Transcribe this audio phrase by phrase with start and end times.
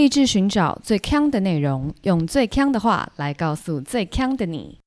[0.00, 4.78] 立志寻找最强的内容，用最强的话来告诉最强的你。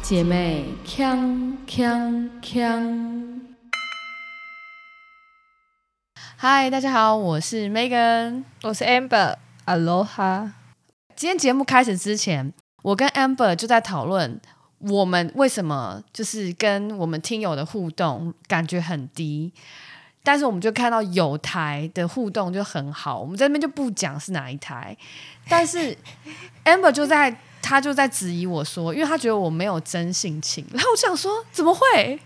[0.00, 3.42] 姐妹，强强强！
[6.38, 10.52] 嗨，大家好，我是 Megan，我是 Amber，Aloha。
[11.14, 14.40] 今天节目开始之前，我跟 Amber 就在讨论。
[14.88, 19.52] 我们为什么就是跟我们听友的互动感觉很低？
[20.24, 24.96] 但是我们就看到有台的互动就很好，我们在那边就不讲是哪一台。
[25.48, 25.96] 但是
[26.64, 30.64] Amber 就在他就在质疑我说，因为他觉得我没有真性情。
[30.72, 32.20] 然后我想说，怎么会？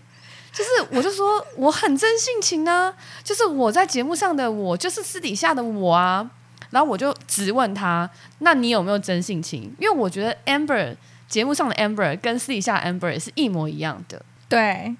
[0.53, 6.29] 就是我就说我很真性情呢，就是我在节目上的我，就是私底下的我啊。
[6.69, 8.07] 然后我就直问他，
[8.39, 9.73] 那你有没有真性情？
[9.79, 10.95] 因为我觉得 Amber。
[11.27, 14.95] 节目上的 Amber 跟私底下 Amber 也是一模一样的，对。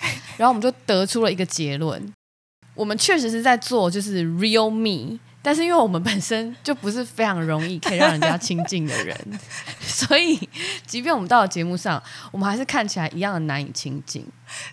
[0.36, 2.12] 然后我们就得出了一个结论：
[2.74, 9.16] 我们确实是在做就是 Real Me，但是因为我们本身就不是非常容易可以让人家亲近的人，
[9.80, 10.36] 所以
[10.84, 14.26] 即便我们到了节目上，我们还是看起来一样的难以亲近。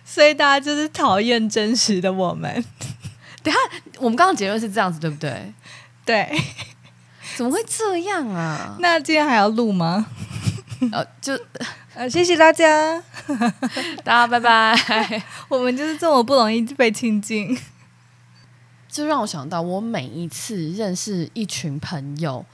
[0.04, 2.62] 所以大家就是讨厌真实的我们。
[3.44, 3.58] 等下，
[3.98, 5.52] 我们刚刚结论是这样子，对不对？
[6.04, 6.28] 对。
[7.36, 8.76] 怎么会这样啊？
[8.80, 10.06] 那今天还要录吗？
[10.90, 11.38] 呃，就
[11.94, 13.00] 呃，谢谢大家，
[14.02, 15.22] 大家拜拜。
[15.48, 17.56] 我们就是这么不容易被亲近，
[18.88, 22.44] 就让我想到，我每一次认识一群朋友，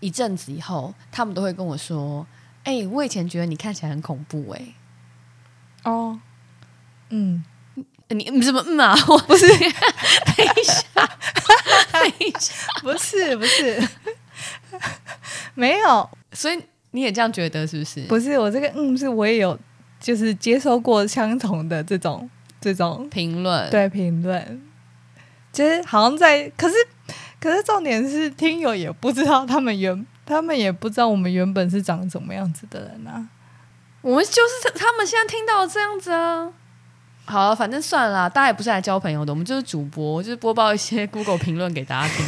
[0.00, 2.26] 一阵子以后，他们都会跟我说
[2.64, 4.74] ：“哎，我以前觉得你看起来很恐怖。”哎，
[5.84, 6.20] 哦，
[7.08, 7.42] 嗯，
[8.08, 8.94] 你你怎么嗯啊？
[9.08, 10.82] 我不是，等一下，
[11.92, 13.88] 等一下，不是不是，
[15.54, 16.62] 没有，所以。
[16.92, 18.00] 你也这样觉得是不是？
[18.02, 19.58] 不是我这个嗯，是我也有
[20.00, 22.28] 就是接收过相同的这种
[22.60, 24.62] 这种评论，对评论，
[25.52, 26.74] 其实好像在，可是
[27.40, 33.28] 可是重点是听友也不知道他们原 他们也不知道我们原本是长什么样子的人啊，
[34.02, 36.52] 我们就是他们现在听到这样子啊。
[37.26, 42.26] 好，反正算了，大家也不是来交朋友的，我们就是主播，就是播报一些 Google 评论给大家听。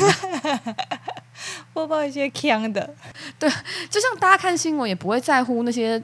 [1.72, 2.94] 播报一些腔的，
[3.42, 3.50] 对，
[3.90, 6.00] 就像大家看新闻也不会在乎那些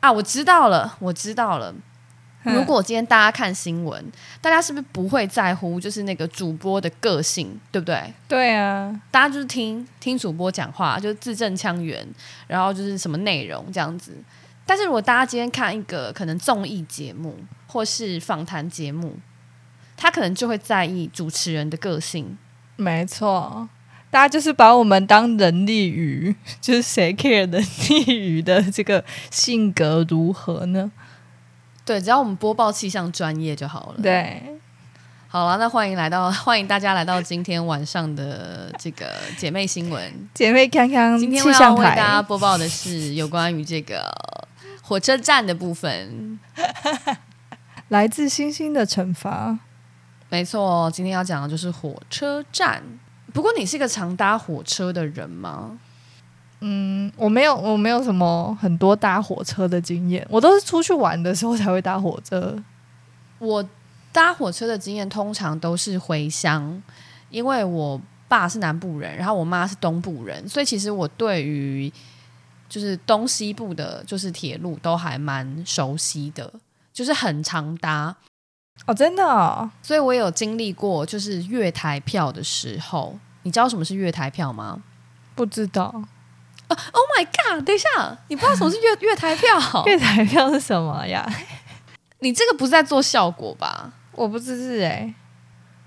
[0.00, 1.72] 啊，我知道了，我知道了。
[2.42, 4.04] 如果今天大家看新闻，
[4.40, 8.12] 大家是不是不会在乎就是那个主播的个性，对不对？
[8.26, 12.04] 对啊，大家就是听听主播讲话，就是字正腔圆，
[12.48, 14.12] 然后就是什么内容这样子。
[14.66, 17.38] 但是如果大家今天看一个可能综艺节目
[17.68, 19.16] 或是访谈节目，
[19.96, 22.36] 他可能就会在意主持人的个性。
[22.74, 23.68] 没错。
[24.12, 30.92] 大家就是把我们当人力鱼，就是谁 care 人力鱼的这个性格如何呢？
[31.82, 34.02] 对，只要我们播报气象专业就好了。
[34.02, 34.42] 对，
[35.28, 40.28] 好了，那欢迎来到， 欢迎大家来到今天晚上的这个姐妹新闻。
[40.34, 44.14] 姐妹康康，今天要为大家播报的是有关于这个
[44.82, 46.38] 火车站的部分。
[47.88, 49.58] 来自星星的惩罚，
[50.28, 52.82] 没错，今天要讲的就是火车站。
[53.32, 55.78] 不过你是一个常搭火车的人吗？
[56.60, 62.56] 嗯，我没有，我没有什么很多搭火车的经验，我都是出去玩的时候才会搭火车。
[63.38, 63.66] 我
[64.12, 66.80] 搭火车的经验通常都是回乡，
[67.30, 71.92] 因为我爸是南部人，然后我妈是东部人，所以其实我对于
[72.68, 76.52] 就是东西部的，就是铁路都还蛮熟悉的，
[76.92, 78.16] 就是很常搭。
[78.86, 84.82] 哦，真的，哦所以我有经历过，就是月台票的时候，你知道什么是月台票吗？
[85.34, 86.02] 不知道。
[86.68, 87.64] Oh my god！
[87.64, 89.84] 等一下，你不知道什么是月 月台票？
[89.86, 91.24] 月台票是什么呀？
[92.20, 93.92] 你这个不是在做效果吧？
[94.12, 95.14] 我不知是哎。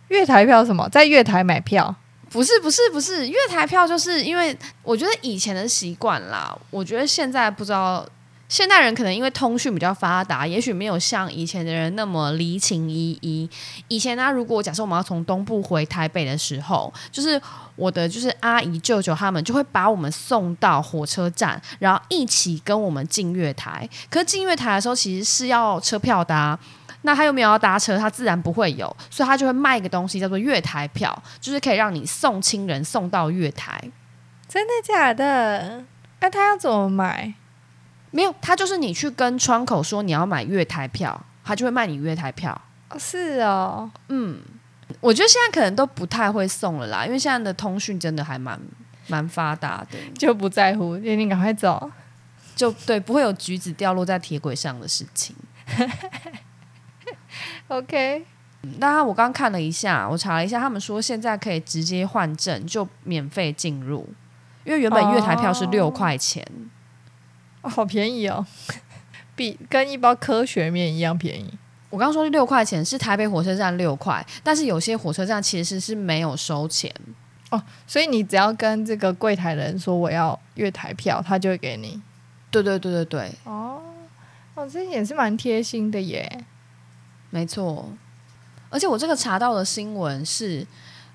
[0.10, 0.88] 月台票什么？
[0.90, 1.94] 在月台买票？
[2.30, 3.28] 不是，不是，不是。
[3.28, 8.08] 月台票就是因为我觉得以前的习惯啦，我觉得现在不知道。
[8.48, 13.50] 现代人可能因为通讯比较发达，也许没有像以前的人那么离情依依。
[13.88, 17.42] 以前呢，如果假设我们要从东部回台北的时候，就是
[17.76, 23.90] 我的就是阿姨舅舅他们就会把我们送到火车站，然后一起跟我们进月台。
[24.10, 26.58] 可是进月台的时候，其实是要车票的，
[27.02, 33.82] 那他又没有要搭车，他自然不会有，所以他就会卖一个东西叫做月台票，就是可以让你送亲人送到月台。
[34.48, 35.84] 真的假的？
[36.22, 37.34] 那他要怎么买？
[38.12, 42.60] 没有，他就是你去跟窗口说你要买月台票，他就会卖你月台票。
[42.98, 44.40] 是哦，嗯，
[45.02, 48.58] 我觉得现在可能都不太会送了啦，因为现在的通讯真的还蛮
[49.08, 51.92] 蛮发达的，就不在乎，你赶快走，
[52.56, 55.36] 就对，不会有橘子掉落在铁轨上的事情。
[57.68, 58.26] OK，
[58.78, 64.08] 那我刚看了一下，我查了一下，他们说现在可以直接换证就免费进入，
[64.64, 66.46] 因为原本月台票是哦六块钱。
[67.66, 68.46] 哦好便宜哦，
[69.36, 71.52] 比跟一包科学面一样便宜。
[71.90, 76.94] 我刚刚说六块钱是台北火车站六块，但是有些火车站其实是没有收钱。
[77.50, 82.02] 哦所以你只要跟这个柜台的人说我要月台票，他就会给你。
[82.52, 83.82] 对对对对对，哦，
[84.54, 86.46] 哦，这也是蛮贴心的耶。
[87.30, 87.90] 没错。
[88.70, 90.66] 而且我这个查到的新闻是，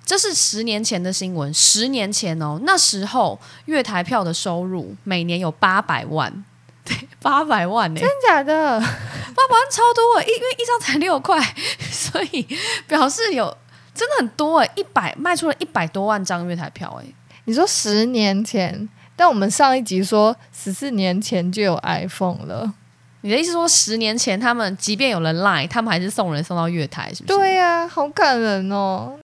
[0.05, 6.45] 这是十年前的新闻，十年前哦，那时候月台票的收入每年有八百万，
[6.85, 8.81] 对，八百万呢、真假的？
[8.81, 11.39] 八百万超多欸，一因为一张才六块，
[11.91, 12.47] 所以
[12.89, 13.57] 表示有
[13.95, 17.07] 真的很多哎，一百卖出了一百多万张月台票哎，
[17.45, 22.75] 你说十年前，但我们上一集说十四年前就有 iPhone 了。
[23.23, 27.39] 你的意思说十年前他们即便有了 Line，他们还是送人送到月台，是不是？
[27.39, 29.19] 对呀、好感人哦。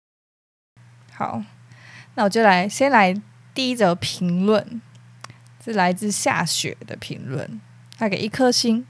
[1.15, 1.43] 好，
[2.15, 3.15] 那我就来先来
[3.53, 4.81] 第一则评论，
[5.63, 7.61] 是来自下雪的评论，
[7.97, 8.85] 他给一颗星。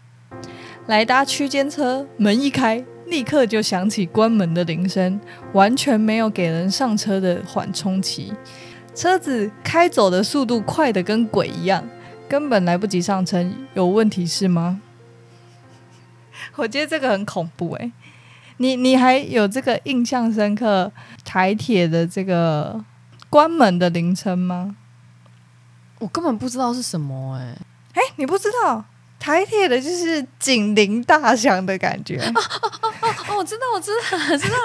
[0.87, 5.19] 来搭区间车，门一开，立刻就响起关门的铃声，
[5.53, 8.33] 完全没有给人上车的缓冲期。
[8.95, 11.87] 车子开走的速度快得跟鬼一样，
[12.27, 13.45] 根本来不及上车。
[13.73, 14.81] 有问题是吗？
[16.57, 17.91] 我觉得这个很恐怖诶、
[18.57, 20.91] 你你还有这个印象深刻
[21.25, 22.83] 台铁的这个
[23.29, 24.75] 关门的铃声吗？
[26.00, 27.55] 我根本不知道是什么哎、
[27.94, 28.83] 哎，你不知道
[29.19, 32.33] 台铁的就是警铃大响的感觉，哦，
[32.81, 34.57] 哦,哦我知道，我知道，我知道，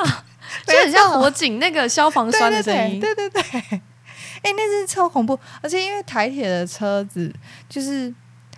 [0.66, 2.98] 就很像火警那个消防栓的声音。
[2.98, 3.80] 对对对对对，
[4.42, 7.32] 哎， 那是超恐怖，而且因为台铁的车子
[7.68, 8.12] 就是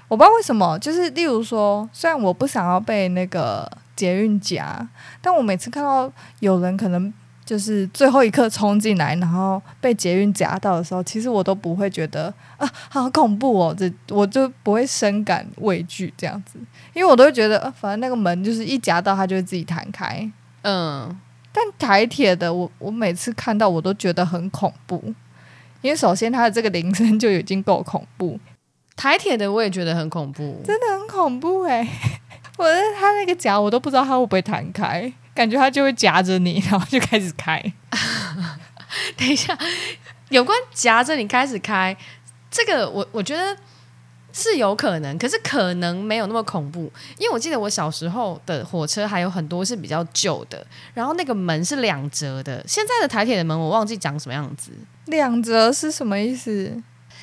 [0.08, 4.88] 我不知道为什么，就是例如说，虽然我不想要被那个捷运夹，
[5.20, 6.10] 但我每次看到
[6.40, 7.12] 有人可能。
[7.42, 16.60] 就是最后一刻冲进来，然后被捷运夹到的时候，其实我都不会觉得啊，好恐怖哦，这我就不会深感畏惧这样子，
[16.94, 20.30] 因为我都会觉得，啊，反正那个门就是一夹到它就会自己弹开。
[20.62, 21.18] 嗯，
[21.52, 25.02] 但台铁的，我我每次看到我都觉得很恐怖，
[25.82, 28.38] 因为首先它的这个铃声就已经够恐怖，
[28.94, 30.62] 台铁的我也觉得很恐怖。
[30.64, 31.84] 真的很恐怖哎、
[32.60, 37.60] 我的它那个夹我都不知道它会不会弹开，感觉它就会夹着你，然后就开始开。
[39.16, 39.56] 等一下，
[40.28, 41.96] 有关夹着你开始开，
[42.50, 43.56] 这个我我觉得
[44.32, 54.72] 是有可能，可是可能没有那么恐怖，因为我记得我小时候的火车还有很多是比较旧的，然后那个门是两折的，现在的台铁的门我忘记长什么样子。
[55.06, 56.76] 两折是什么意思？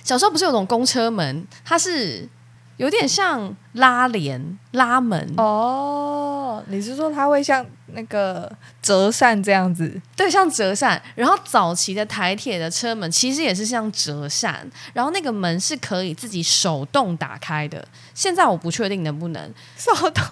[0.04, 2.28] 小时候不是有种公车门，它是
[2.78, 8.52] 有点像拉帘、拉门，哦，你是说它会像那个
[8.82, 10.00] 折扇这样子？
[10.16, 11.02] 对，像折扇。
[11.16, 17.86] 然后早期的台铁的车门其实也是像折扇，然后那个门是可以自己手动打开的。
[18.14, 20.24] 现在我不确定能不能，手动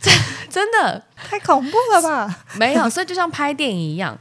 [0.50, 2.38] 真的太恐怖了吧？
[2.54, 2.88] 没有。
[2.88, 4.16] 所以就像拍电影一样，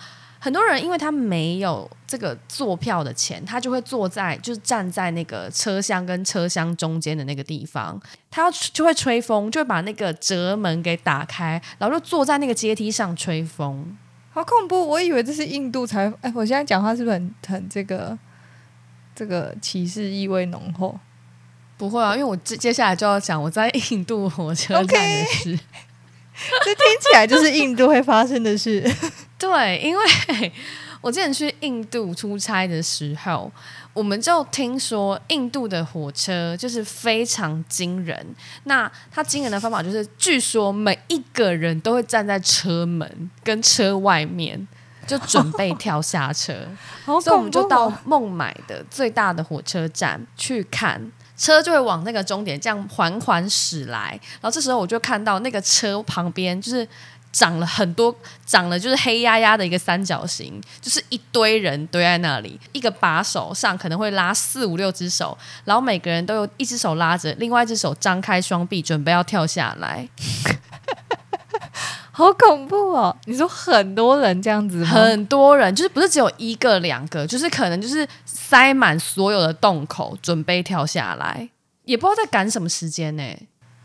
[0.47, 8.01] 很多人因为他没有这个坐票的钱，他就会坐在就是站在那个车厢跟车厢中间的那个地方，
[8.31, 13.97] 他要就会吹风，就会把那个折门给打开，然后就坐在那个阶梯上吹风。
[14.31, 14.87] 好恐怖！
[14.87, 16.09] 我以为这是印度才……
[16.21, 18.17] 哎，我现在讲话是不是很很这个
[19.13, 20.97] 这个歧视意味浓厚？
[21.77, 25.59] 不会啊，因为我接接下来就要讲我在印度火车站的事。
[26.63, 28.89] 这听起来就是印度会发生的事。
[29.37, 30.51] 对，因为
[31.01, 33.51] 我之前去印度出差的时候，
[33.93, 38.35] 我们就听说印度的火车就是非常惊人。
[38.63, 44.67] 那它惊人的方法就是，据说每一个人都会站在车门跟车外面，
[45.05, 46.53] 就准备 跳下车。
[47.05, 51.11] 好所以我们就到孟买的最大的火车站去看。
[51.37, 56.87] 车就会往那个终点这样缓缓驶来，然后这时候我就看到那个车旁边就是
[57.37, 58.15] 长了很多，
[58.47, 70.09] 长了就是黑压压的一个三角形，就是一堆人堆在那里，一个把手上可能会拉四五六只手，然后每个人都有一只手拉着，另外一只手张开双臂准备要跳下来，
[72.11, 73.15] 好恐怖哦！
[73.25, 74.87] 你说很多人这样子吗？
[74.87, 81.47] 很多人就是不是只有一个两个，就是可能就是塞满所有的洞口，准备跳下来，
[81.83, 83.23] 也不知道在赶什么时间呢、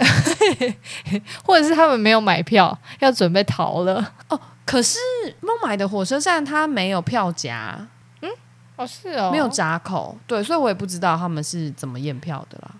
[1.44, 4.12] 或者是他们没有买票，要准备逃了？
[4.28, 4.98] 哦，可是
[5.40, 7.86] 孟买的火车站它没有票夹，
[8.20, 8.30] 嗯
[8.76, 12.70] 哦，是哦没有闸口，对，所以我也不知道他们是怎么验票的啦。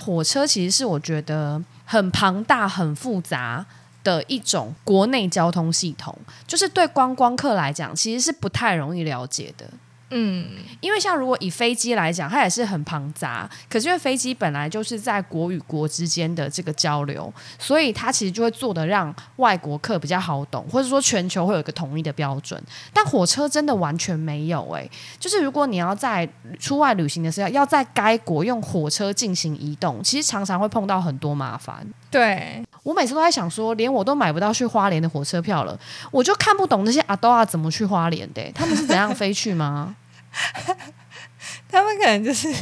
[0.00, 3.64] 火车其实是我觉得很庞大、很复杂
[4.04, 6.16] 的一种国内交通系统，
[6.46, 9.66] 就是对观光客来讲，其实是不太容易了解的。
[10.10, 10.46] 嗯，
[10.80, 22.62] 因为像如果以飞机来讲，它也是很庞杂，可是因为飞机本来就是在国与国之间的这个交流，所以它其实就会做的让外国客比较好懂，或者说全球会有一个统一的标准。
[22.92, 26.28] 但火车真的完全没有诶、就是如果你要在
[26.60, 31.84] 出外旅行的时候，要在该国用火车进行移动，其实常常会碰到很多麻烦。
[32.08, 35.76] 对，我每次都在想说，连我都买不到去花莲的火车票了，
[36.12, 39.94] 我就看不懂那些阿多啊怎么去花莲的欸、他们是怎样飞去吗？
[41.68, 42.52] 他们可能就是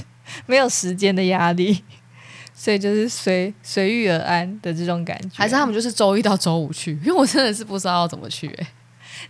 [0.46, 1.84] 没有时间的压力，
[2.54, 5.36] 所以就是随随遇而安的这种感觉。
[5.36, 6.92] 还是他们就是周一到周五去？
[7.02, 8.66] 因为我真的是不知道要怎么去、欸。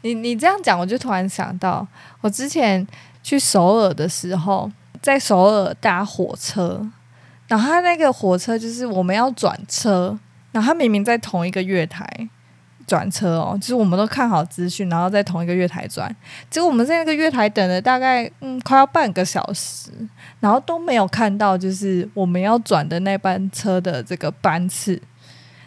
[0.02, 1.86] 你你这样讲，我就突然想到，
[2.20, 2.86] 我之前
[3.22, 4.70] 去首尔的时候，
[5.00, 6.84] 在首尔搭火车，
[7.46, 10.18] 然后他那个火车就是我们要转车，
[10.52, 12.28] 然后他明明在同一个月台
[12.86, 16.14] 转车哦，就是我们都看好资讯，然后在同一个月台转，
[16.50, 19.90] 结果我们在那个月台等了大概嗯快要半个小时，
[20.40, 25.00] 然后都没有看到就是我们要转的那班车的这个班次。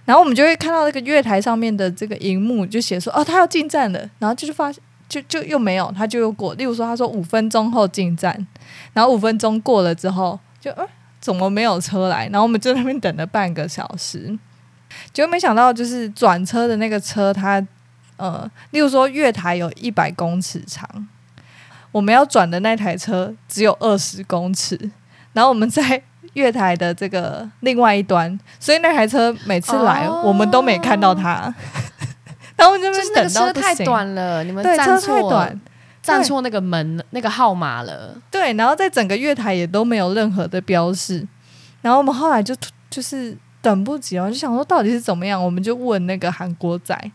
[0.05, 4.71] 然后我们就会看到那个月台上面的这个荧幕，就写说哦，他要进站了，然后就是发
[5.09, 6.53] 就就又没有，他就又过。
[6.53, 8.47] 例如说，他说五分钟后进站，
[8.93, 10.85] 然后五分钟过了之后，就呃
[11.19, 12.29] 怎么没有车来？
[12.29, 14.39] 然后我们就在那边等了半个小时，
[15.13, 17.65] 结果没想到就是转车的那个车，它
[18.17, 21.07] 呃，例如说月台有一百公尺长，
[21.91, 24.77] 我们要转的那台车只有二十公尺，
[25.33, 26.01] 然后我们在
[26.33, 31.53] 月台的这个另外一端，所以那台车每次来，哦我们都没看到它。
[32.55, 35.61] 然后我们就就是那个车太，短了，你们对，车太站错短，
[36.01, 38.15] 站错那个门那个号码了。
[38.31, 41.27] 对，然后在整个月台也都没有任何的标示，
[41.81, 42.55] 然后我们后来就
[42.89, 47.11] 就是等不及了，就想说到底是怎么样，我们就问那个韩国仔，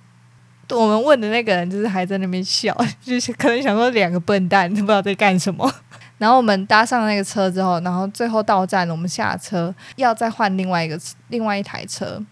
[0.71, 5.71] 我们问的那个人就是还在那边笑，就是可能想说两个笨蛋都不知道在干什么。
[6.19, 12.23] 然后我们搭上那个车之后，然后最后到站了，我们下车要再换另外一个另外一台车，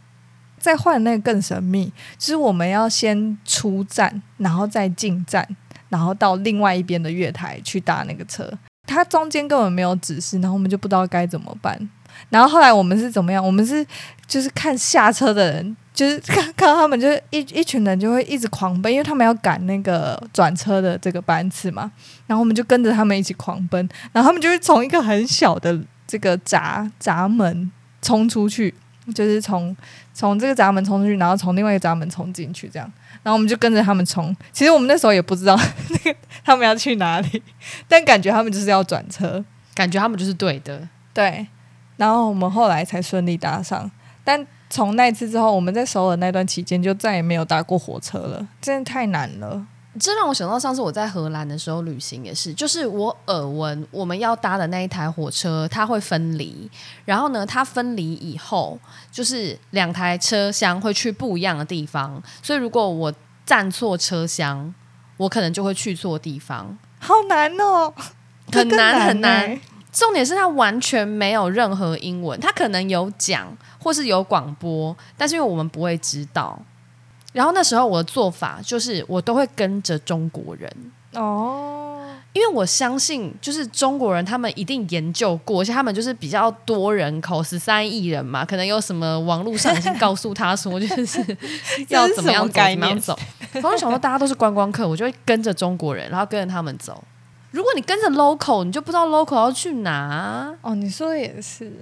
[0.59, 5.47] 再换那个更神秘，就是我们要先出站，然后再进站，
[5.89, 8.49] 然后到另外一边的月台去搭那个车。
[8.87, 11.91] 它中间根本没有指示，然后我们就不知道该怎么办。
[12.29, 13.45] 然后后来我们是怎么样？
[13.45, 13.85] 我们是
[14.27, 21.91] 就是看下车的人，就是 看看到他们就是一一群人就会一直狂奔，因为他们要赶那个转车的这个班次嘛。
[22.27, 28.73] 然后我们就跟着他们一起狂奔，然后他们就会从一个很小的这个闸闸门冲出去，
[29.15, 29.77] 就是从
[30.15, 32.93] 从这个闸门冲出去，然后从另外一个闸门冲进去，这样。
[33.23, 34.35] 然后我们就跟着他们冲。
[34.53, 35.55] 其实我们那时候也不知道
[35.91, 37.43] 那个他们要去哪里，
[37.87, 39.45] 但感觉他们就是要转车。
[39.75, 40.89] 感觉他们就是对的。
[41.13, 41.47] 对，
[42.01, 43.91] 然后我们后来才顺利搭上。
[44.25, 49.67] 但从那次之后，我们在首尔那段期间就再也没有搭过火车了，真的太难了。
[49.99, 56.71] 这让我想到上次我在荷兰的时候旅行也是，就是我耳闻我们要搭的那一台火车它会分离，
[57.05, 58.79] 然后呢，它分离以后
[59.13, 63.13] 就是两台车厢会去不一样的地方，所以如果我
[63.45, 64.73] 站错车厢，
[65.19, 67.93] 我可能就会去错地方，好难哦，
[68.53, 69.61] 很难很难欸。
[69.93, 73.47] 重点是他完全没有任何英文，他可能有讲
[73.79, 76.59] 或是有广播，但是因为我们不会知道。
[77.33, 80.69] 然后那时候我的做法就是，我都会跟着中国人，
[81.15, 91.25] 哦，因为我相信，就是中国人他们一定研究过，而且他们就是比较多人口，十三亿人嘛，可能有什么网络上已经告诉他说，就是
[91.89, 93.17] 要怎么样走，怎么样走。
[93.53, 97.03] 然后我想说，大家都是观光客，我就会跟着中国人，然后跟着他们走。
[97.51, 100.55] 如果你跟着 local，你就不知道 local 要去哪。
[100.63, 101.73] 哦，你说的也是，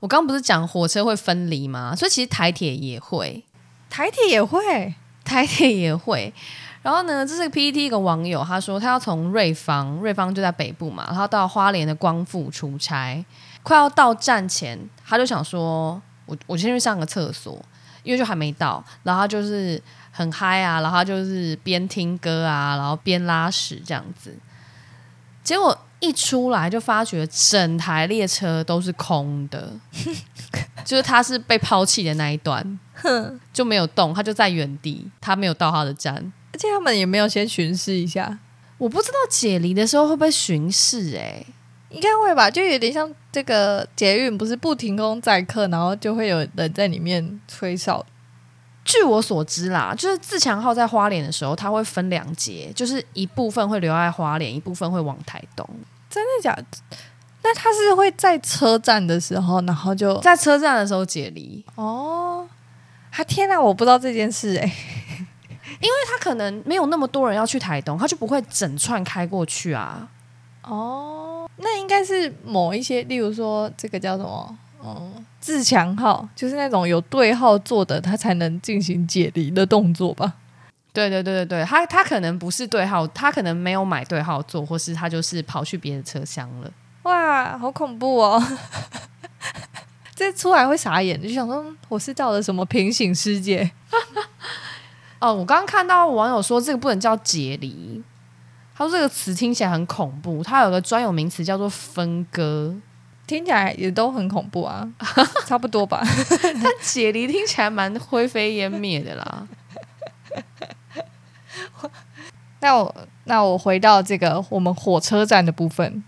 [0.00, 1.94] 我刚刚不是讲火车会分离吗？
[1.94, 3.44] 所以其实台铁也会，
[3.88, 4.94] 台铁也会。
[5.24, 6.34] 台铁也会。
[6.82, 13.24] 然后呢，这是 PPT 一个网友，他说他要从瑞芳，瑞芳就在北部嘛，然后到花莲的光复出差，
[13.62, 14.76] 快要到站前，
[15.06, 17.56] 他就想说，我我先去上个厕所，
[18.02, 24.36] 因为就还没到，然后他就是很嗨啊，然后他就是边听歌啊，然后边拉屎这样子，
[25.42, 29.72] 结果一出来就发觉整台列车都是空的，
[30.84, 32.78] 就是他是被抛弃的那一段。
[33.52, 36.14] 就没有动，他就在原地，他没有到他的站。
[36.52, 38.38] 而且他们也没有先巡视一下，
[38.78, 41.44] 我不知道解离的时候会不会巡视、欸，
[41.90, 42.48] 应该会吧？
[42.48, 48.04] 就有点像这个捷运，不是不停工载客，然后就会有人在里面吹哨。
[48.84, 55.68] 据我所知啦，就是自强号在花莲的时候，它会分两节，就是一部分会留在花莲，一部分会往台东。
[56.10, 56.64] 真的假的？
[57.44, 62.46] 那他是会在车站的时候，然后就在车站的时候解离，哦，
[63.10, 70.08] 啊天哪，我不知道这件事哎、因为他可能没有那么多人要去台东，他就不会整串开过去啊。
[70.62, 74.56] 哦，那应该是某一些，例如说这个叫什么？
[74.84, 80.34] 嗯，自强号，就是那种有对号做的，他才能进行解离的动作吧？
[80.92, 86.70] 对对对对对，他他可能不是对号，他可能没有买对号座，或是他就是跑去别的车厢了。
[87.04, 88.42] 哇，好恐怖哦！
[90.14, 93.70] 这出来会傻眼，就想说我是到了什么平行世界？
[95.18, 98.02] 哦，我刚刚看到网友说这个不能叫解离，
[98.74, 102.74] 他说这个词听起来很恐怖，它有个专有名词叫做分割。
[103.32, 104.86] 听起来也都很恐怖啊，
[105.48, 106.02] 差不多吧？
[106.04, 109.48] 他解离听起来蛮灰飞烟灭的啦。
[112.60, 116.04] 那我那我回到这个我们火车站的部分，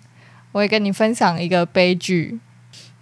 [0.52, 2.38] 我也跟你分享一个悲剧。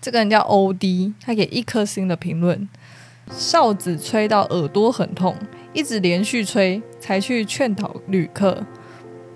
[0.00, 2.68] 这个人叫欧弟，他给一颗星的评论：
[3.36, 5.36] 哨子吹到耳朵很痛，
[5.72, 8.64] 一直连续吹，才去劝导旅客。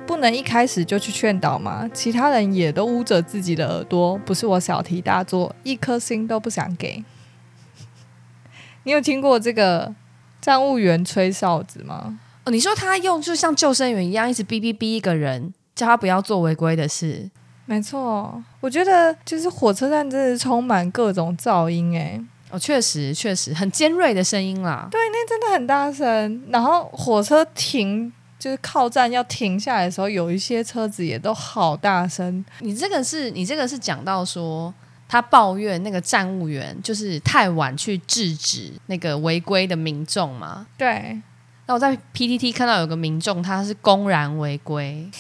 [0.07, 1.89] 不能一开始就去劝导吗？
[1.93, 7.05] 其他人也都捂着自己的耳朵，不是我小题大做，一颗心都不想给。
[8.85, 9.93] 你有听过这个
[10.41, 12.21] 站务员吹哨子吗？
[12.45, 17.29] 哦，你说他用就像救生员一样，一直哔哔哔一个人，叫他不要做违规的事。
[17.65, 22.21] 没错，我觉得就是火车站真的是充满各种噪音，哎，
[22.51, 24.87] 哦，确实确实很尖锐的声音啦。
[24.89, 26.45] 对，那真的很大声。
[26.49, 32.45] 然后火车停，就是靠站要停下来的时候，有一些车子也都好大声。
[32.61, 34.73] 你这个是你这个是讲到说
[35.09, 40.67] 他抱怨那个站务员就是太晚去制止那个违规的民众嘛。
[40.77, 41.21] 对，
[41.67, 45.11] 那我在 PTT 看到有个民众他是公然违规，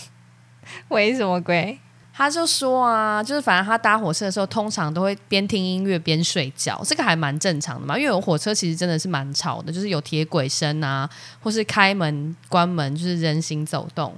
[0.89, 1.79] 违什么规？
[2.19, 7.95] 他就说啊，就是反正他搭火车的时候，通常都会边听音乐边睡觉，这个还蛮正常的嘛。
[7.95, 11.07] 因为有火车其实真的是蛮吵的，就是有铁轨声啊，
[11.43, 14.15] 或是开门关门，就是人行走动，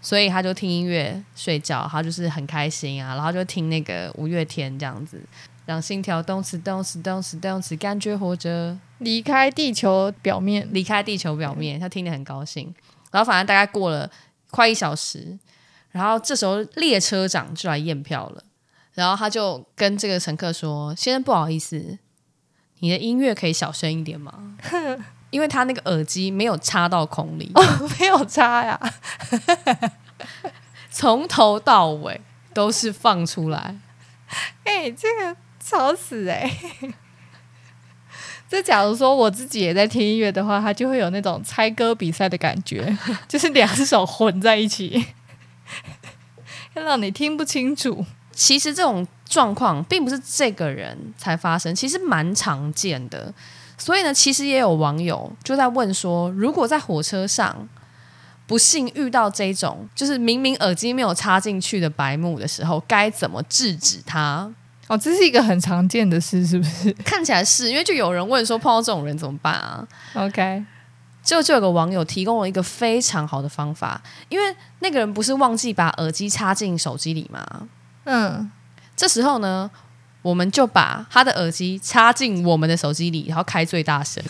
[0.00, 5.22] 所以他就听音乐睡觉，他就是很开心啊，然后就听那个五月天这样子，
[5.66, 12.74] 让心跳动次动次动次动次，感觉活着，离开地球表面，离开地球表面，他听得很高兴。
[13.12, 14.10] 然后反正大概过了
[14.50, 15.38] 快一小时。
[15.90, 18.42] 然后这时候列车长就来验票了，
[18.94, 21.98] 然后他就跟这个乘客说：“先生，不好意思，
[22.78, 24.56] 你的音乐可以小声一点吗？
[25.30, 27.62] 因为他那个耳机没有插到孔里，哦，
[28.00, 28.78] 没有插呀，
[30.90, 32.20] 从头到尾
[32.52, 33.76] 都是放出来。
[34.64, 36.50] 哎、这个吵死哎、
[38.48, 42.96] 这假如说我自己也在听音乐的话，它就会有那种猜歌比赛的感觉，
[43.28, 45.06] 就是两手混在一起，
[46.74, 48.04] 要让你听不清楚。
[48.32, 53.32] 其实这种状况并不是这个人才发生，其实蛮常见的。
[53.76, 57.68] 所以呢，其实也有网友就在问说，如果在火车上
[58.46, 64.50] 不幸遇到这种就是明明耳机没有插进去的白目的时候，该怎么制止他？
[64.86, 70.64] 哦，这是一个很常见的事，是不是看起来是因为就有人问说，碰到这种人怎么办啊？？OK，
[71.22, 77.68] 就就有个网友提供了一个非常好的方法，因为那个人不是忘记把耳机插进手机里吗？
[78.04, 78.50] 嗯，
[78.96, 79.70] 这时候呢，
[80.22, 84.22] 我们就把他的耳机插进我们的手机里，然后开最大声，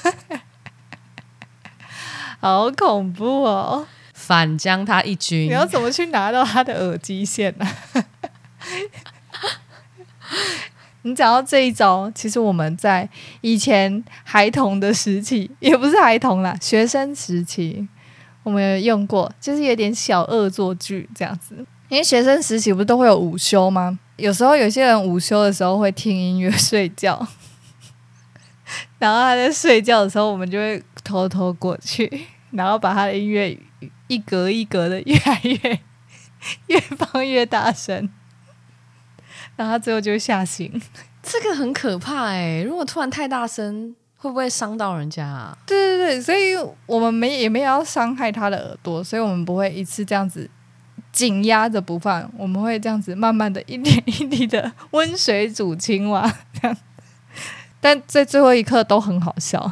[2.40, 3.86] 好恐怖哦！
[4.12, 5.48] 反将他一军你。
[5.48, 7.66] 要怎么去拿到他的耳机线呢、
[11.02, 13.08] 你讲到这一招，其实我们在
[13.40, 17.88] 以前孩童的时期，也不是孩童啦，学生时期，
[18.42, 21.64] 我们有用过，就是有点小恶作剧这样子。
[21.88, 23.98] 因为学生时期不是都会有午休吗？
[24.16, 27.26] 有时候有些人午休的时候会听音乐睡觉，
[29.00, 33.58] 然后他在睡觉的时候，我们就会偷偷过去，然后把他的音乐
[34.06, 35.80] 一格一格的越来越
[36.66, 38.08] 越放越大声，
[39.60, 40.72] 然后他最后就会吓醒。
[41.22, 45.54] 这个很可怕哎、如果突然太大声，会不会伤到人家啊？
[45.66, 50.48] 对对对，所以我们没也没有要伤害他的耳朵，所以我们不会一次这样子
[51.12, 56.26] 紧压着不放，我们会这样子慢慢的一点一滴的温水煮青蛙
[56.58, 56.74] 这样。
[57.82, 59.70] 但在最后一刻都很好笑，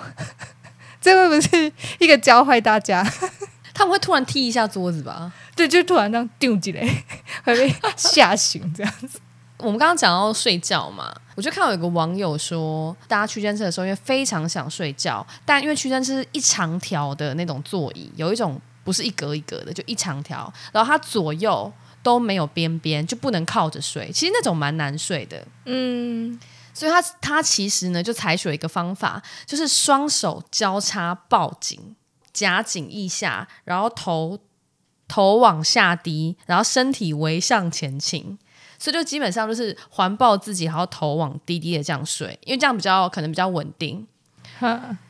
[1.01, 3.03] 这会不是一个教坏大家？
[3.73, 5.33] 他们会突然踢一下桌子吧？
[5.57, 6.87] 对，就突然这样丢进来，
[7.45, 9.19] 会被吓醒这样子。
[9.59, 21.73] 我们刚刚讲到睡觉嘛，我就看到有个网友说，大家区间车的时候，因为非常想睡觉，但因为区间车是一长条的那种座椅，有一种不是一格一格的，就一长条，然后它左右
[22.05, 24.11] 都没有边边，就不能靠着睡。
[24.13, 26.39] 其实那种蛮难睡的，嗯，
[26.73, 31.97] 所以他他其实呢就采取了一个方法，就是双手交叉抱紧，
[32.33, 34.39] 夹紧腋下，然后头
[35.09, 38.39] 头往下低，然后身体微向前倾。
[38.79, 44.07] 所以就基本上就是环抱自己，然后头往低低的这样睡，因为这样比较可能比较稳定。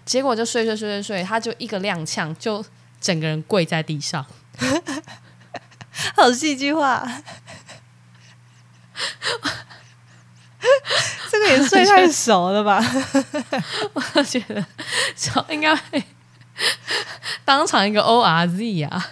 [0.05, 2.65] 结果就睡睡睡睡睡，他就一个踉跄，就
[3.01, 4.25] 整个人跪在地上。
[6.15, 7.07] 好戏剧化，
[11.31, 12.83] 这个也睡太熟了吧？
[14.15, 14.65] 我觉得
[15.51, 16.03] 应该会
[17.45, 19.11] 当场一个 O R Z 啊，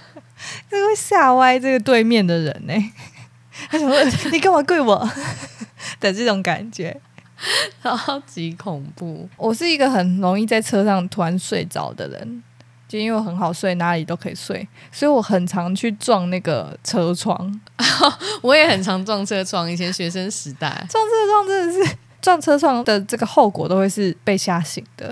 [0.70, 2.92] 这个会吓歪这个对面的人呢。
[3.68, 5.08] 他想问你干嘛跪我
[6.00, 6.98] 的这种感觉，
[7.82, 9.28] 超级恐怖。
[9.36, 12.42] 我是一个很容易在车上突然睡着的人，
[12.88, 17.60] 就因为我很好睡，哪里都可以睡，所以我很常去撞那个车窗。
[18.42, 25.06] 我也很常撞车窗，以前学生时代撞车窗真的是撞车窗的这个后果都会是被吓醒的，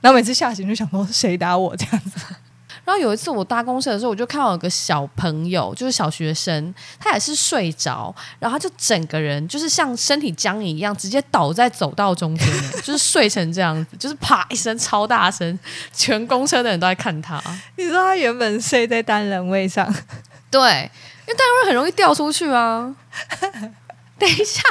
[0.00, 2.18] 然后每次吓醒就想说谁打我这样子。
[2.88, 12.48] 然后有一次我搭公车的时候，我就看到有个小朋友，就是小学生，他也是睡着，然后他就整个人就是像身体僵硬一样，直接倒在走道中间，
[12.82, 15.58] 就是睡成这样子，就是啪一声超大声，
[15.92, 17.38] 全公车的人都在看他。
[17.76, 19.86] 你说他原本睡在单人位上，
[20.50, 20.90] 对，
[21.26, 22.96] 因为单人位很容易掉出去啊。
[24.18, 24.62] 等一下，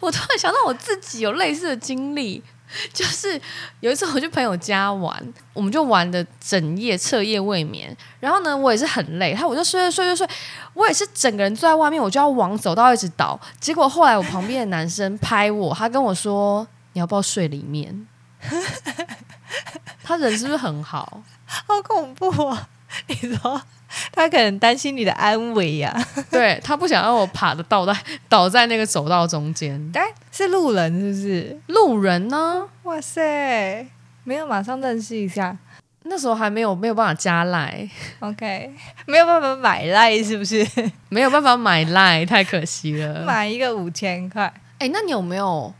[0.00, 2.42] 我突然想到我自己有类似的经历。
[2.92, 3.40] 就是
[3.80, 7.96] 有一次我去朋友家玩，我们就玩的整夜彻夜未眠。
[8.20, 10.36] 然后呢，我也是很累，他我就睡睡睡睡睡，
[10.74, 13.38] 我也是整个人坐在外面，我就要往走道一直倒。
[13.60, 18.06] 结果后来我旁边的男生拍我，他跟我说：“你要不要睡里面？”
[20.02, 21.22] 他人是不是很好？
[21.46, 22.68] 好恐怖啊！
[23.06, 23.62] 你说。
[24.12, 25.94] 他可能担心你的安危呀，
[26.30, 27.96] 对他不想让我爬的倒在
[28.28, 29.90] 倒在那个走道中间。
[29.94, 31.60] 哎，是路人是不是？
[31.68, 32.66] 路人呢？
[32.84, 33.86] 哇塞，
[34.24, 35.56] 没有马上认识一下，
[36.04, 37.88] 那时候还没有没有办法加赖
[38.20, 38.72] ，OK，
[39.06, 40.66] 没有办法买赖是不是？
[41.08, 43.24] 没有办法买赖，太可惜了。
[43.24, 44.52] 买一个五千块。
[44.78, 45.72] 哎，那你有没有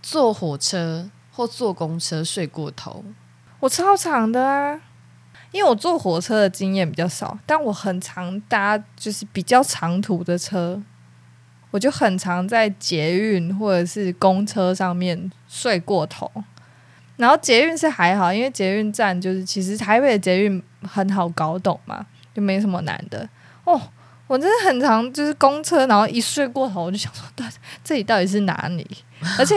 [0.00, 3.04] 坐火车或坐公车睡过头？
[3.60, 4.80] 我超长的啊。
[5.52, 10.80] 因为我坐火车的经验比较少，但我很常搭就是比较长途的车，
[11.70, 16.30] 我就很常在捷运或者是公车上面睡过头。
[17.16, 23.28] 然后捷运是还好，因为捷运站就是其实台北的捷运很好搞懂嘛，就没什么难的。
[23.64, 23.78] 哦，
[24.26, 27.44] 我真的很常就是公车，然后一睡过头，我就想说，对，
[27.84, 28.86] 这里到底是哪里？
[29.38, 29.54] 而且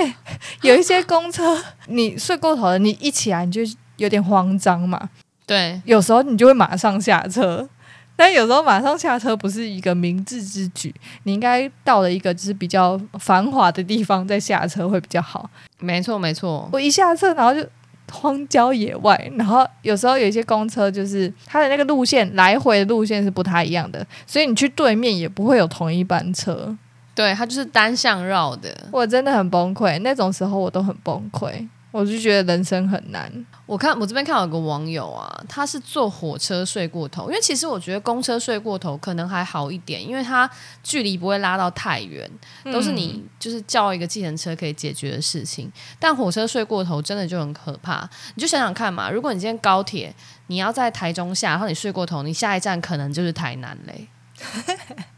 [0.61, 3.61] 有一些公车，你睡过头了，你一起来你就
[3.95, 5.09] 有点慌张嘛。
[5.45, 7.67] 对，有时候你就会马上下车，
[8.15, 15.49] 但有时候马上下车不是一个明智之举，你应该到了一个就是比较繁华的地方再下车会比较好。
[15.79, 16.69] 没错，没错。
[16.71, 17.67] 我一下车，然后就
[18.11, 26.75] 荒郊野外，然后有时候有一些公车就是它的那个路线来回的路线是不太一样的，所以你去对面也不会有同一班车。
[27.15, 28.69] 对，它就是单向绕的。
[28.91, 31.67] 我真的很崩溃，那种时候我都很崩溃。
[31.93, 33.31] 我就觉得人生很难。
[33.67, 40.49] 我看我这边看有个网友啊，他是坐火车睡过头，因为其实我觉得公车睡过头可能还好一点，因为它
[40.81, 42.29] 距离不会拉到太远，
[42.65, 45.71] 都是你就是叫一个计程车可以解决的事情。
[45.99, 48.09] 但火车睡过头真的就很可怕。
[48.33, 50.13] 你就想想看嘛，如果你今天高铁
[50.47, 54.07] 你要在台中下，然后你睡过头，你下一站可能就是台南嘞。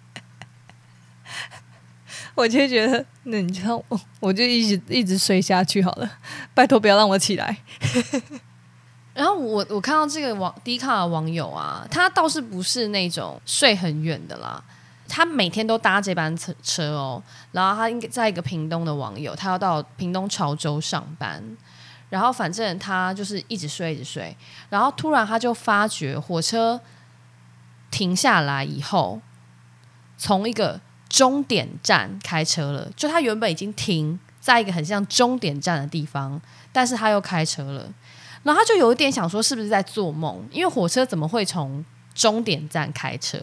[2.35, 6.09] 我就觉得，那你就我我就一直一直睡下去好了，
[6.53, 7.57] 拜托不要让我起来。
[9.13, 14.61] 然后我我看到这个网低卡的网友啊，他倒是不是那种睡很远的啦，
[15.07, 17.23] 他每天都搭这班车车哦。
[17.53, 21.41] 然后他应该在一个屏东的网友，他要到屏东潮州上班，
[22.09, 24.35] 然后反正他就是一直睡一直睡，
[24.69, 26.81] 然后突然他就发觉火车
[27.89, 29.21] 停下来以后，
[30.17, 30.81] 从一个。
[31.15, 36.41] 终点站开车了，就他原本已经停在一个很像终点站的地方，
[36.73, 37.89] 但是他又开车了，
[38.43, 43.39] 然后他就有一点想说是不是在做梦，因为火车怎么会从终点站开车？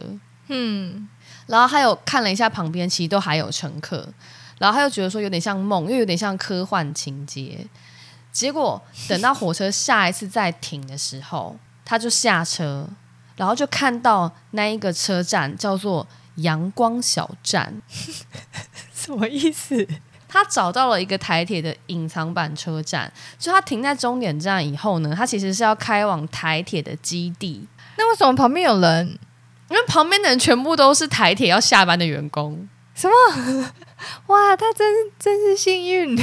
[0.48, 1.08] 嗯，
[1.46, 4.06] 然后他有看了一下旁边，其实都还有乘客，
[4.58, 7.66] 然后他又觉得说有点像梦，又有点像科幻情节。
[8.30, 11.56] 结果等到火车下一次再停的时候，
[11.86, 12.86] 他就下车，
[13.36, 16.06] 然后就看到那一个车站叫做。
[16.36, 17.82] 阳光小站
[18.94, 19.86] 什么意思？
[20.28, 27.66] 他找到了一个台铁的隐藏版车站，就他停在终点站以后呢，他其实是要开往台铁的基地。
[27.98, 29.18] 那为什么旁边有人？
[29.68, 32.68] 因为旁边的人全部都是台铁要下班的员工。
[32.94, 33.72] 什么？
[34.28, 36.16] 哇，他真真是幸运，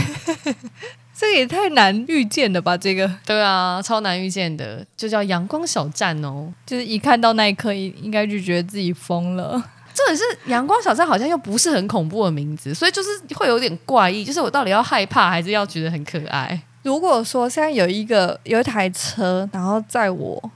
[1.16, 2.78] 这个也太难遇见了吧？
[2.78, 6.52] 这个对啊，超难遇见的，就叫阳光小站哦。
[6.66, 9.64] 就是一看到那一刻，应应该就觉得自己疯了。
[10.00, 14.24] 重点是阳光小站好像又不是很恐怖的名字，所以就是会有点怪异。
[14.24, 16.62] 就是我到底要害怕，还是要觉得很可爱？
[16.84, 20.52] 如果说现在有一个有一台车，然后载我，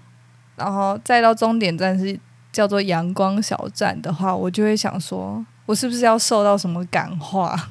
[0.55, 2.17] 然后载到终点站是
[2.51, 7.69] 叫做阳光小站的话，我就会想说，我是不是要受到什么感化？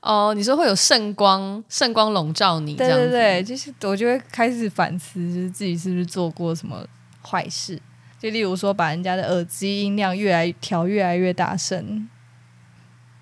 [0.00, 6.84] 哦，你说会有圣光，圣光笼罩你，这对对对，就是我就会开始反思，就是自己是不是做过什么
[7.22, 7.78] 坏事。
[8.20, 12.06] 就例如说，把人家的耳机音量越来调越来越大声。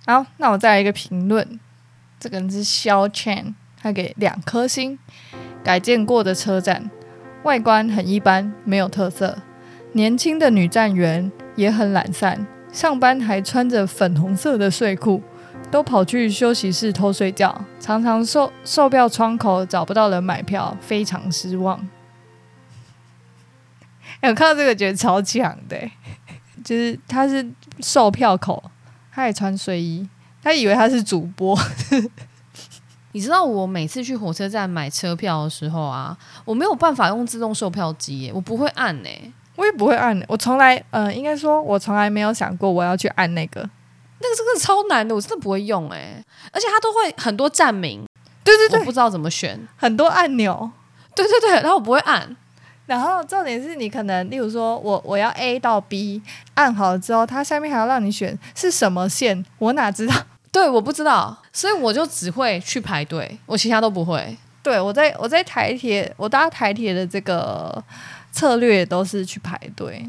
[0.05, 1.61] 好，那我再来一个评论，
[2.19, 4.99] 这个人是肖 Chan，他给两颗星。
[5.63, 6.91] 改建过的车站，
[7.45, 9.39] 外观很一般，没有特色。
[9.93, 15.23] 年轻的女站员也很懒散，上班还穿着粉红色的睡裤，
[15.71, 21.87] 都跑去休息室偷睡觉，常常售售票窗口找不到人买票，非常失望。
[24.21, 25.93] 哎我看到这个觉得超强的、欸
[26.65, 27.49] 就是他是
[27.81, 28.63] 售票口，
[29.13, 30.07] 他也穿睡衣，
[30.43, 31.59] 他以为他是主播，
[33.13, 39.09] 你知道我每次去火车站买车票的时候啊，我没有办法用自动售票机耶，我不会按呢。
[39.57, 43.61] 我也不会按、我从来呃，应该说我从来没有想过我要去按那个。
[44.21, 48.05] 那个真的超难的，我真的不会用诶，而且它都会很多站名，
[48.45, 49.59] 对对对，我不知道怎么选。
[49.77, 50.71] 很多按钮。
[51.15, 52.37] 对对对，然后我不会按，
[52.89, 56.23] 然后重点是你可能，例如说我我要 A 到 B，
[56.55, 60.15] 按好了之后，它下面还要让你选是什么线，我哪知道？
[60.51, 64.35] 对，我不知道，所以我就只会去排队，我其他都不会。
[64.63, 67.85] 对我在我在台铁，我搭台铁的这个
[68.33, 70.03] 策略都是去排队，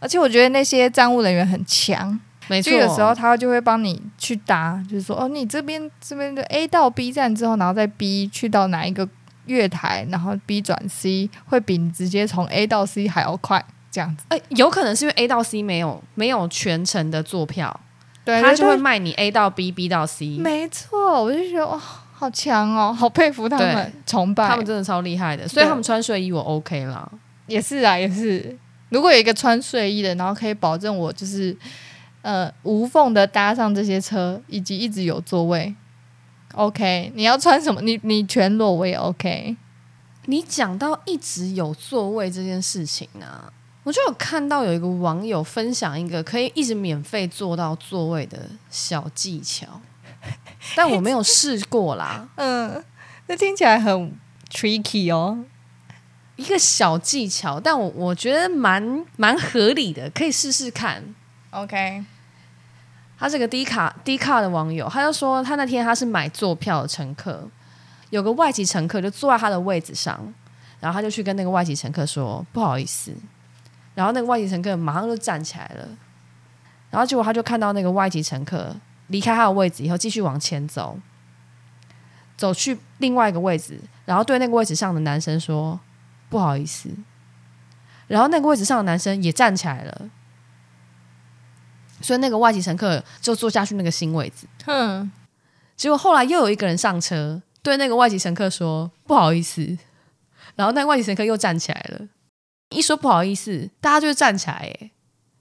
[0.00, 2.18] 而且我觉得那些站务人员很强，
[2.48, 9.06] 没错，就有时候他就会帮你去搭，就是说哦，你这边这边的 A 到 B 站之后，然后再 B 去到哪一个
[9.46, 14.24] 月台，然后 B 转 C 会比你直接从 A 到 C 还要快，这样子。
[14.28, 17.80] 呃，有可能是因为 A 到 C 没有没有全程的坐票，
[18.24, 21.76] 对他就会对卖你 A 到 B，B 到 C，没错，我就觉得哇，
[22.12, 27.10] 好强哦， 好佩服他们，崇拜他们真的超厉害的，所以他们穿睡衣我 OK 啦。
[27.46, 28.56] 也是啊，也是。
[28.90, 31.56] 如果有一个穿睡衣的，然后可以保证我就是
[32.20, 35.74] 呃无缝的搭上这些车，以及一直有座位
[36.52, 37.12] ，OK。
[37.14, 37.80] 你要穿什么？
[37.80, 39.56] 你你全裸我也 OK。
[40.26, 49.80] 你讲到一直有座位这件事情啊，我就有看到有一个网友分享一个可以一直免费坐到座位的小技巧，
[50.76, 52.28] 但我没有试过啦。
[52.36, 52.84] 嗯，
[53.26, 54.12] 这听起来很
[54.48, 55.44] tricky 哦。
[56.36, 61.14] 一个小技巧，但我我觉得蛮蛮合理的，可以试试看。
[61.50, 62.04] OK，
[63.22, 67.48] 他是个低卡低卡的网友，他就说他那天他是买坐票的乘客，
[68.10, 70.20] 有个外籍乘客就坐在他的位置上，
[70.80, 73.14] 然后他就去跟那个外籍乘客说不好意思，
[73.94, 75.88] 然后那个外籍乘客马上就站起来了，
[76.90, 78.74] 然后结果他就看到那个外籍乘客
[79.06, 80.98] 离开他的位置以后，继续往前走，
[82.36, 85.78] 走去另外一个位置，然后对那个位置上的男生说
[86.28, 86.90] 不好意思，
[88.08, 90.10] 然后那个位置上的男生也站起来了。
[92.02, 95.10] 所以那个外籍乘客就坐下去那个新位置，哼，
[95.76, 99.62] 结果后来又有一个人上车，对那个外籍乘客说不好意思，
[100.56, 102.08] 然后那个外籍乘客又站起来了。
[102.70, 104.90] 一说不好意思，大家就会站起来，耶，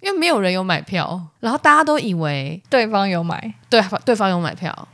[0.02, 3.54] 因为没有人有买票，然后大家都以为对方有买。
[3.69, 4.88] 对对方有买票，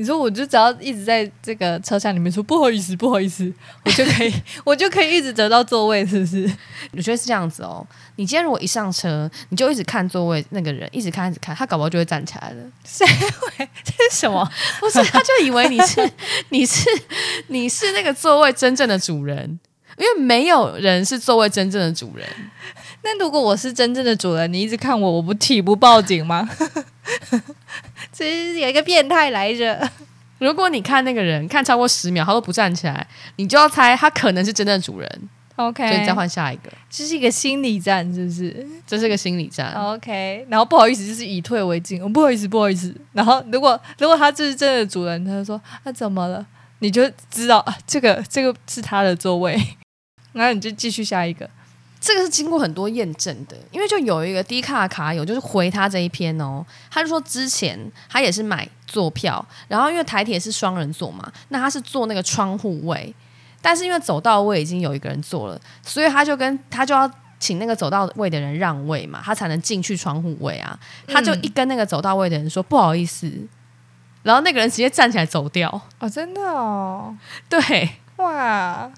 [0.00, 3.52] 你说我就只要一直在这个车厢里面说不好意思，不好意思，
[3.84, 4.32] 我就可以，
[4.64, 6.50] 我就可以一直得到座位，是不是？
[6.92, 7.86] 我觉得是这样子哦。
[8.16, 12.64] 你今天如果一上车，你就一直看座位那个人，一直看一直看，他搞不好就会站起来了。
[12.82, 14.50] 这是什么？
[14.80, 16.10] 不是，他就以为你是
[16.48, 16.88] 你是
[17.48, 19.60] 你是那个座位真正的主人，
[19.98, 22.26] 因为没有人是座位真正的主人。
[23.02, 26.48] 那如果我是真正的主人，你一直看我，我不体不报警吗？
[28.20, 29.88] 这是有一个变态来着。
[30.38, 33.06] 如果你看那个人看超过十秒，他都不站起来，
[33.36, 36.70] 你就要猜他可能是真正的主人，OK，所以你再换下一个。
[36.88, 39.72] 这是一个心理战，是不是这是个心理战。
[39.74, 42.94] ？OK，然后不好意思，就是以退为进，哦，不好意思，不好意思。
[43.12, 46.46] 然后如果如果他就是真的主人，他就说啊怎么了？
[46.80, 49.58] 你就知道啊，这个这个是他的座位，
[50.32, 51.48] 然后你就继续下一个。
[52.00, 63.14] 这个是经过很多验证的，因为就有一个低卡卡友，就是回他这一篇哦，他就说之前他也是买坐票，然后因为台铁是双人座嘛，那他是坐那个窗户位，
[63.60, 73.30] 但是因为走道位已经有一个人坐了，所以他就跟他就要请那个走道位的人让位嘛，他才能进去窗户位啊，他就一跟那个走道位的人说不好意思，
[74.22, 75.68] 然后那个人直接站起来走掉。
[75.98, 77.14] 哦，真的哦，
[77.48, 78.90] 对，哇，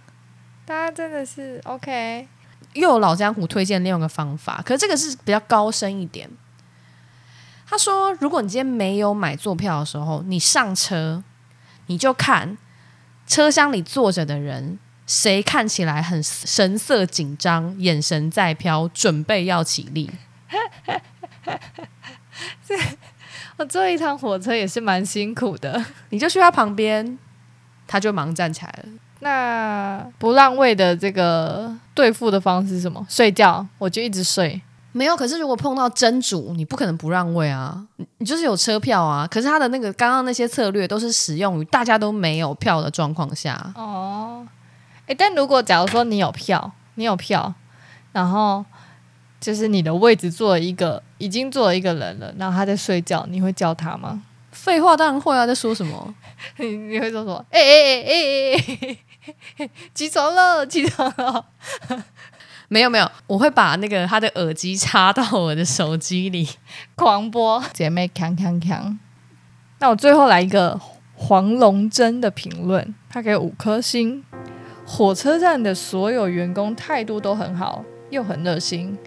[0.65, 2.29] 大家真的是 OK，
[2.75, 6.29] 又有老江湖推荐另外一个方法，可是这个是比较高深一点。
[7.67, 11.23] 他说，如果你今天没有买坐票的时候，你上车，
[11.87, 12.59] 你就看
[13.27, 20.11] 车厢里坐着的人，谁看起来很神色紧张，眼神在飘，准备要起立。
[23.57, 25.85] 我坐一趟火车也是蛮辛苦的。
[26.11, 27.19] 你就去他旁边，
[27.87, 28.89] 他就忙站起来了。
[29.25, 33.07] 那不让位的这个对付的方式是什么？
[33.09, 34.61] 睡觉，我就一直睡。
[34.91, 37.81] 没有，可是如果碰到真主，你不可能不让位啊！
[37.97, 39.27] 你你就是有车票啊。
[39.27, 43.73] 可是他的那个刚刚那些策略都是使用于大家都没有票的状况下。
[43.77, 44.45] 哦，
[45.07, 47.55] 诶，但如果假如说你有票，你有票，
[48.11, 48.65] 然后
[49.41, 54.21] 就是你的位置坐了一个已经坐了一个人了，然后他在睡觉，你会叫他吗？
[54.51, 56.15] 废话当然会啊，在说什么？
[56.59, 57.43] 你你会说什么？
[57.51, 58.99] 哎哎哎哎哎，
[59.95, 61.47] 起床了，起床了。
[62.69, 66.49] 没有没有，我会把那个他的耳机插到我的手机里，
[66.95, 68.99] 狂播姐妹强强强。
[69.79, 70.81] 那我最后来一个
[71.15, 74.25] 黄龙真的评论，他给五颗星。
[74.85, 78.99] 火车站的所有员工态度都很好，又很热心，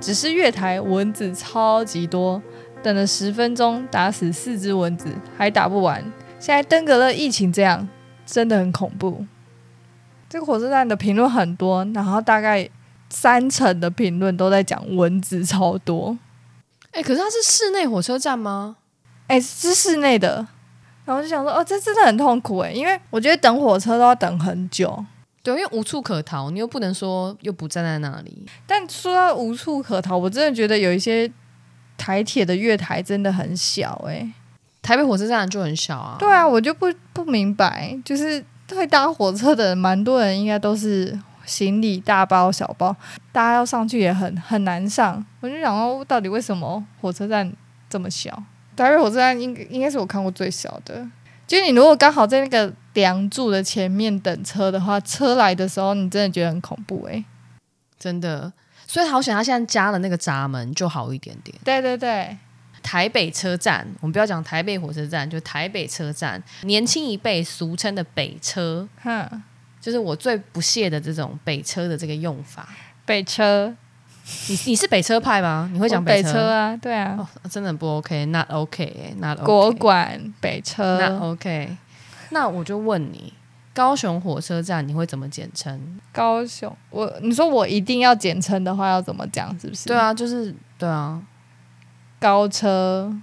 [0.00, 2.42] 只是月台蚊子超级多，
[2.82, 6.02] 等了十分钟打死四只蚊子还打不完。
[6.38, 7.88] 现在登革热疫情这样，
[8.24, 9.26] 真的很恐怖。
[10.28, 12.68] 这个火车站的评论很多，然后大概。
[13.10, 16.14] 三成的评论都在讲蚊子超多，
[16.90, 18.76] 哎，可是它是室内火车站吗？
[19.28, 20.46] 哎，是室内的。
[21.06, 25.02] 然后就想说，哦，这真的很痛苦哎，因为我觉得等火车都要等很久，
[25.42, 28.44] 对，因为无处可逃，你又不能说又不站在那里。
[28.66, 31.32] 但说到无处可逃，我真的觉得有一些
[31.96, 34.30] 台铁的月台真的很小哎，
[34.82, 36.16] 台北火车站就很小啊。
[36.18, 38.44] 对啊，我就不不明白，就是
[38.76, 41.18] 会搭火车的蛮多人，应该都是。
[41.48, 42.94] 行李大包小包，
[43.32, 45.24] 大家要上去也很很难上。
[45.40, 47.50] 我就想说，到底为什么火车站
[47.88, 48.30] 这么小？
[48.76, 51.08] 台北火车站应应该是我看过最小的。
[51.46, 57.24] 就你如果刚好在那个梁柱的前面等车的话，车来的时候你真的觉得很恐怖诶，
[57.98, 58.52] 真的。
[58.86, 61.56] 所以好想他现在加了那个闸门就好一点点。
[61.64, 62.36] 对对对，
[62.82, 68.88] 台北车站，我们不要讲台北火车站，就台北车站，年轻一辈俗称的北车。
[69.02, 69.42] 哼。
[69.80, 72.68] 就是我最不屑的这种北车的这个用法。
[73.06, 73.74] 北车，
[74.48, 75.70] 你你是北车派吗？
[75.72, 76.76] 你会讲北车啊？
[76.76, 77.16] 对啊，
[77.48, 79.46] 真的不 OK，Not OK，Not OK。
[79.46, 81.76] 国馆北车，Not OK。
[82.30, 83.32] 那我就问你，
[83.72, 85.80] 高雄火车站你会怎么简称？
[86.12, 89.48] 高雄，我你说我一定要简称的话，要怎么讲？
[89.60, 89.86] 是不是？
[89.86, 91.22] 对啊，就是对啊。
[92.20, 93.14] 高车，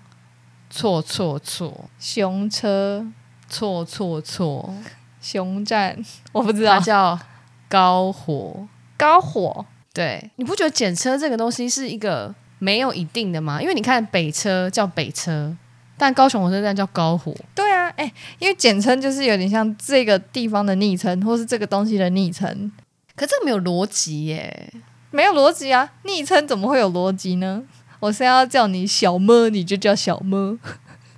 [0.70, 1.90] 错错错。
[2.00, 3.06] 熊车，
[3.50, 4.74] 错错错。
[5.22, 5.98] 熊站，
[6.32, 7.20] 我不知道，它叫
[7.68, 9.66] 高火，高火。
[9.94, 13.62] 对，你不觉得检车这个东西是一个没有一定的吗？
[13.62, 15.56] 因为你看北车叫北车，
[15.98, 17.34] 但高雄火车站叫高火。
[17.56, 22.72] 对啊，哎，因为简称就是有点像这个地方的昵称，或是这个东西的昵称。
[23.16, 24.72] 可这个没有逻辑耶，
[25.10, 25.90] 没有逻辑啊！
[26.04, 27.64] 昵称怎么会有逻辑呢？
[28.00, 30.58] 我现在要叫你小么，你就叫小么，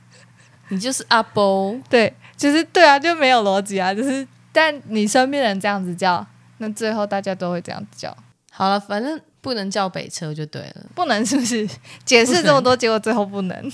[0.70, 2.14] 你就是阿波，对。
[2.38, 3.92] 就是对啊，就没有逻辑啊！
[3.92, 6.24] 就是，但你身边人这样子叫，
[6.60, 8.16] 那最后大家都会这样子叫。
[8.52, 10.86] 好了，反正不能叫北车就对了。
[10.94, 11.68] 不能是不是？
[12.06, 13.72] 解释这么多，结果最后不能。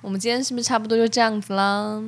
[0.00, 2.02] 我们今天是不是差不多就这样子啦？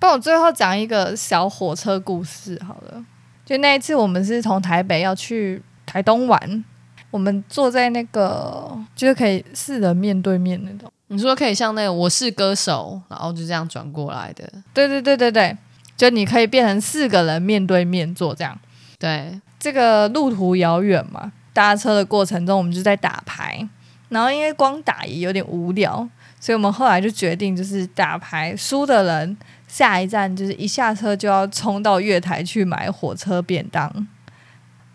[0.00, 3.04] 帮我最后讲一个小火车故事好了。
[3.46, 6.64] 就那一次，我们是从台北要去台东玩，
[7.10, 10.90] 我们坐在那个就是可以四人面对面那种。
[11.08, 14.48] 你说可以像那个我是歌手，然后就这样转过来的。
[14.72, 15.56] 对对对对对，
[15.96, 18.56] 就你可以变成四个人面对面坐这样。
[18.98, 23.68] 对，这个路途遥远嘛，搭车的过程中我们就在打牌，
[24.10, 34.06] 然后因为光打也有点无聊，所以我们后来就决定就是打牌输的人下一站就是一下车就要冲到月台去买火车便当。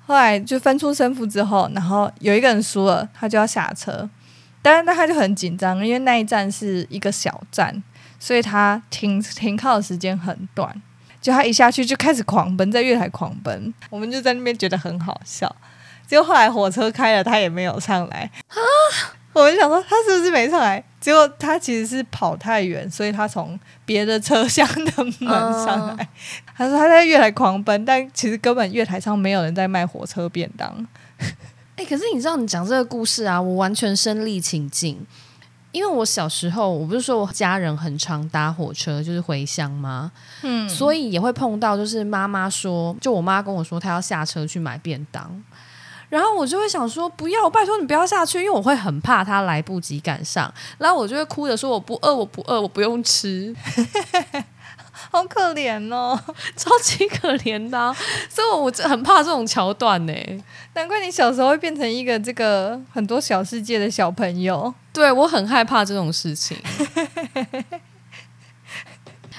[0.06, 4.10] 后来就分出胜负之后，然后有一个人输了，他就要下车。
[4.62, 7.84] 但是那他就很紧张，因为那一站是一个小站，
[8.20, 10.82] 所以他停停靠的时间很短。
[11.22, 15.56] 就他一下去就开始狂奔，在月台狂奔，我们就在那边觉得很好笑。
[16.06, 18.58] 结果后来火车开了，他也没有上来啊！
[19.42, 20.84] 我就想说他是不是没上来？
[21.00, 25.30] 结果他其实是跑太远，所以他从别的车厢的门
[25.66, 26.10] 上来。
[26.56, 30.88] 他说他在月台狂奔，但其实根本月台上没有人在卖火车便当。
[31.76, 35.06] 哎，可是你知道，你讲这个故事啊，我完全身临其境，
[35.74, 40.12] 因为我小时候，我不是说我家人很常搭火车，就是回乡吗？
[40.42, 45.44] 嗯，所以也会碰到，就是妈妈说，就我妈跟我说，她要下车去买便当，
[46.16, 53.54] 然后我就会想说，不要，拜托你不要下去，因为我会很怕他来不及赶上，然后我就会哭着说，我不饿，我不饿，我不用吃，
[55.12, 56.18] 好可怜哦，
[56.56, 57.94] 超级可怜的啊、
[58.30, 60.14] 所以我很怕这种桥段呢、
[60.74, 64.74] 难怪你小时候会变成一个这个很多小世界的小朋友。
[64.94, 66.58] 对我很害怕这种事情。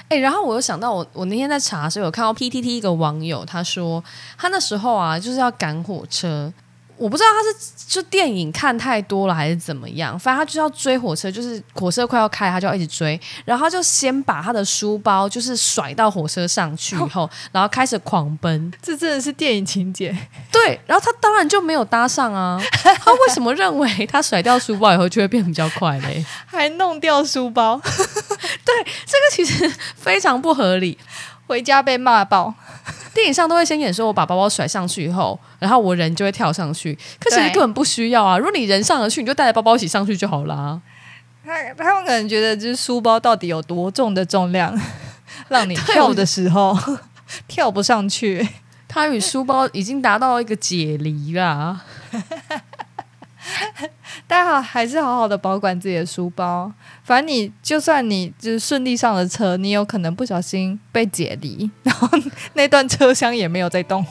[0.09, 4.01] 哎、然后我又想到我，我那天在查的时候有看到 PTT 一个网友，他说
[4.37, 6.53] 他那时候啊就是要赶火车，
[6.97, 20.15] 我不知道他是就电影看太多了还是怎么样，反正他就要追火车，就是火车快要开，他就要一直追，然后他就先把他的书包就是甩到火车上去以后， 然后开始狂奔，这真的是电影情节，
[20.51, 26.25] 对，然后他当然就没有搭上啊，他为什么认为他甩掉书包以后就会变比较快嘞？
[26.47, 27.79] 还弄掉书包，
[28.65, 28.75] 对
[29.05, 30.97] 这个其实非常不合理。
[31.45, 32.53] 回家被骂爆。
[33.17, 36.93] 电影上都会先演说，我把包包甩上去以后，然后我人就会跳上去。
[37.19, 38.37] 可其实根本不需要啊！
[38.37, 40.79] 如果你人上得去，你就带着包包一起上去就好啦。
[41.43, 44.79] 他他们可能觉得，就是书包到底有多重的重量，
[45.49, 46.77] 让你跳的时候
[47.49, 48.47] 跳不上去。
[48.87, 51.81] 他与书包已经达到一个解离啦。
[54.25, 56.71] 大家好，还是好好的保管自己的书包。
[57.03, 62.09] 反正你就算你就是顺利上了车，你有可能不小心被解离， 然后
[62.53, 64.05] 那段车厢也没有在动。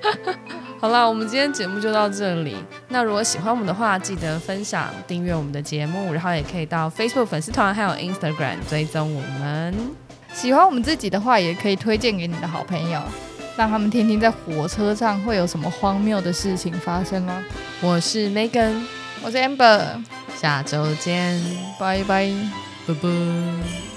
[0.78, 2.54] 好了，我们今天节目就到这里。
[2.88, 9.74] 那如果喜欢我们的话，记得分享、订阅我们的节目，然后也可以到 Facebook 粉丝团还有 Instagram 追踪我们。
[10.34, 13.00] 喜欢我们自己的话，也可以推荐给你的好朋友，
[13.56, 17.32] 让他们听听在火车上会有什么荒谬的事情发生哦。
[17.80, 18.84] 我是 Megan，
[19.22, 20.02] 我是 Amber，
[20.40, 21.40] 下周见，
[21.78, 22.30] 拜拜。
[22.86, 23.95] 拜拜。